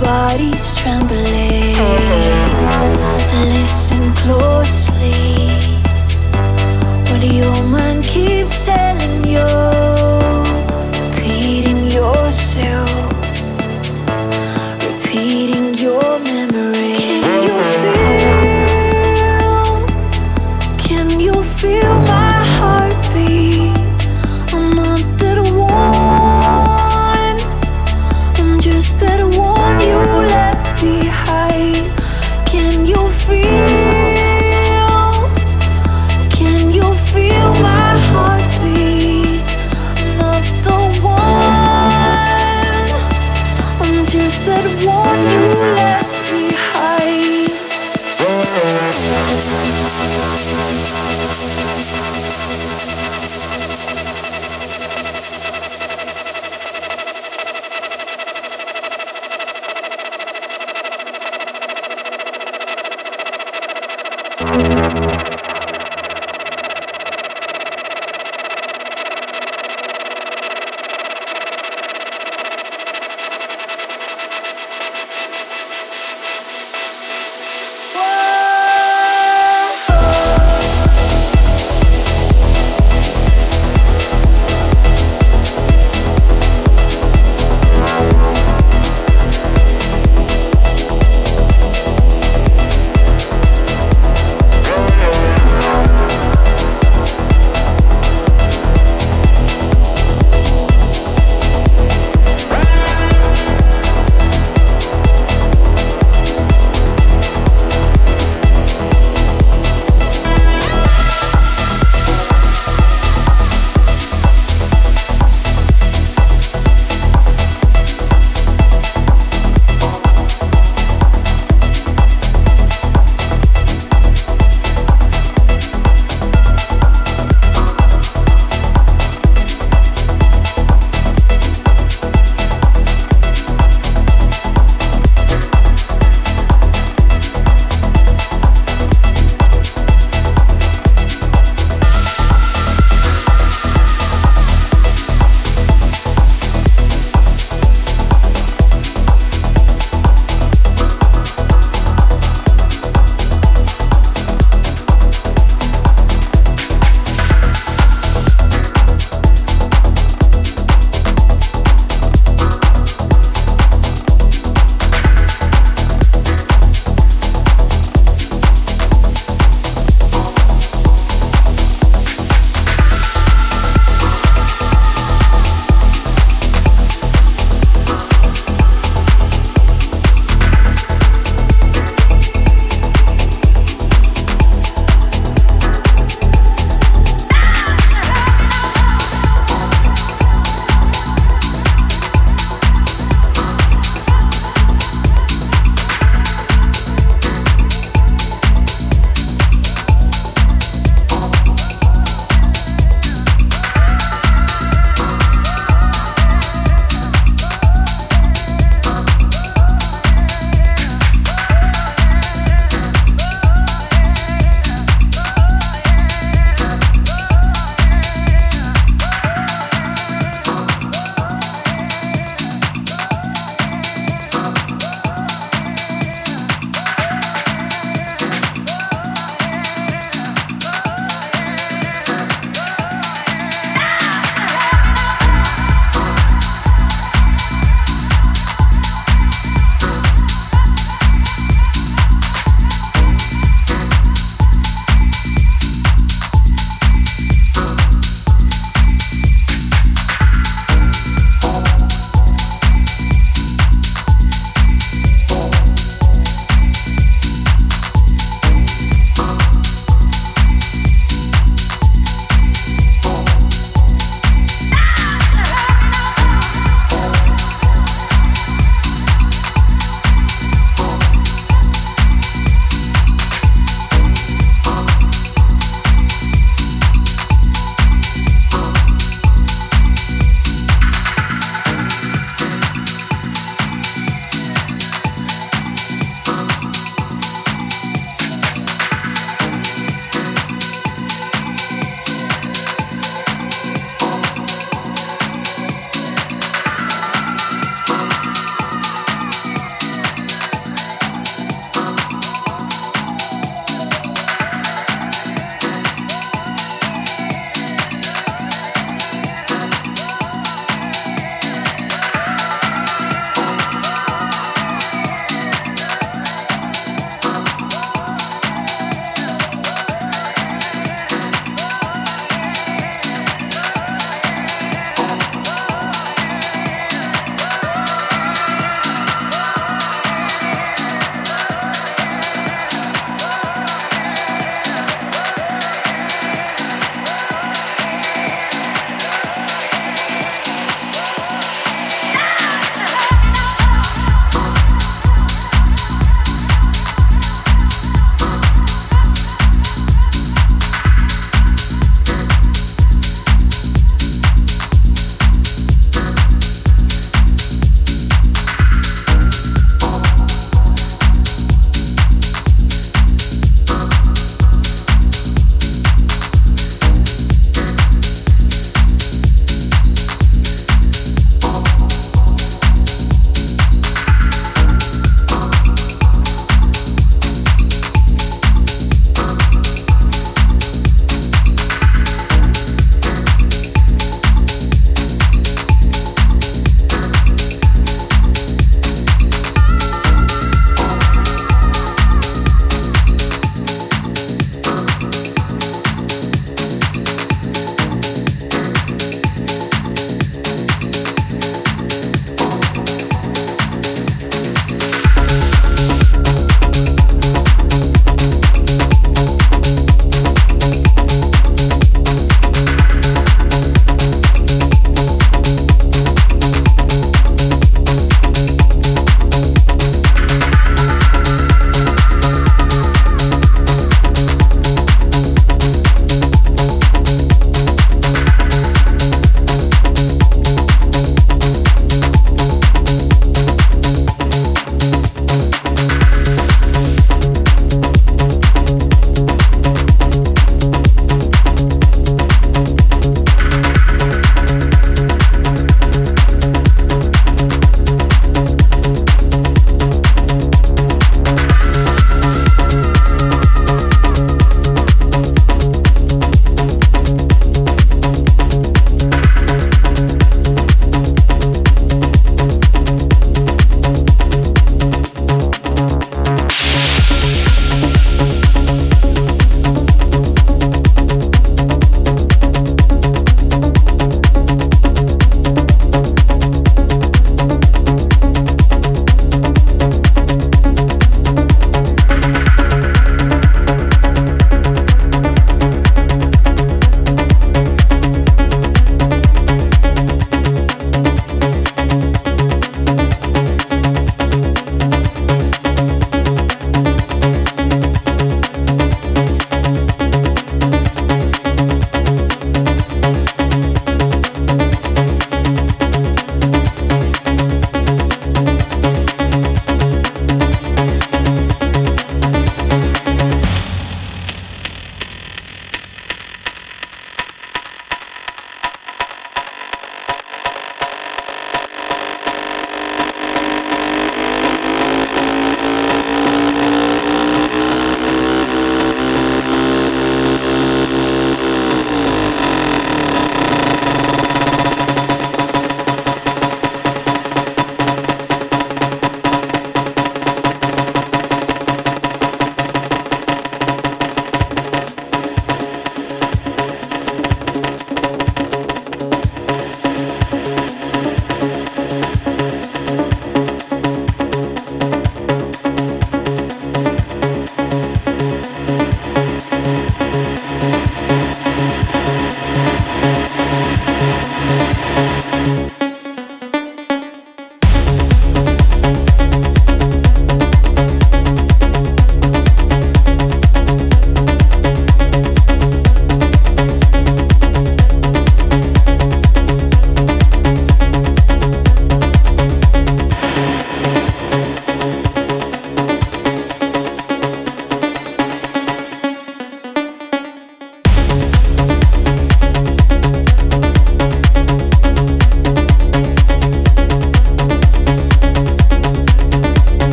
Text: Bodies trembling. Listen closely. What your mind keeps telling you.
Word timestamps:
Bodies 0.00 0.74
trembling. 0.74 1.74
Listen 3.48 4.12
closely. 4.14 5.48
What 7.10 7.22
your 7.22 7.68
mind 7.68 8.04
keeps 8.04 8.64
telling 8.64 9.24
you. 9.24 9.73